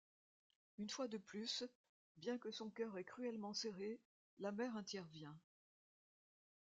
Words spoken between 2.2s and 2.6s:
que